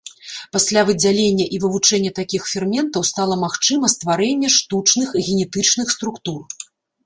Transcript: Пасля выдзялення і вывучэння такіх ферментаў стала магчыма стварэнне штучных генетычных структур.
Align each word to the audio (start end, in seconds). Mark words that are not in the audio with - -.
Пасля 0.55 0.81
выдзялення 0.87 1.45
і 1.57 1.59
вывучэння 1.65 2.11
такіх 2.21 2.49
ферментаў 2.53 3.07
стала 3.11 3.35
магчыма 3.45 3.93
стварэнне 3.97 4.49
штучных 4.59 5.07
генетычных 5.29 5.87
структур. 5.99 6.41